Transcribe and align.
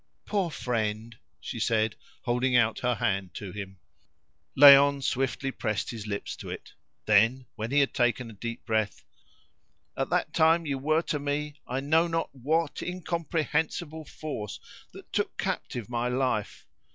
"Poor 0.25 0.49
friend!" 0.49 1.15
she 1.39 1.59
said, 1.59 1.95
holding 2.23 2.55
out 2.55 2.79
her 2.79 2.95
hand 2.95 3.35
to 3.35 3.51
him. 3.51 3.77
Léon 4.57 5.03
swiftly 5.03 5.51
pressed 5.51 5.91
his 5.91 6.07
lips 6.07 6.35
to 6.35 6.49
it. 6.49 6.73
Then, 7.05 7.45
when 7.53 7.69
he 7.69 7.81
had 7.81 7.93
taken 7.93 8.27
a 8.27 8.33
deep 8.33 8.65
breath 8.65 9.03
"At 9.95 10.09
that 10.09 10.33
time 10.33 10.65
you 10.65 10.79
were 10.79 11.03
to 11.03 11.19
me 11.19 11.59
I 11.67 11.81
know 11.81 12.07
not 12.07 12.33
what 12.33 12.81
incomprehensible 12.81 14.05
force 14.05 14.59
that 14.91 15.13
took 15.13 15.37
captive 15.37 15.87
my 15.87 16.07
life. 16.07 16.65